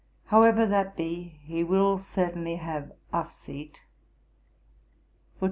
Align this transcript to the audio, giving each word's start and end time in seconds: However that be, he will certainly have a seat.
However 0.25 0.65
that 0.65 0.95
be, 0.97 1.39
he 1.43 1.63
will 1.63 1.99
certainly 1.99 2.55
have 2.55 2.91
a 3.13 3.23
seat. 3.23 3.83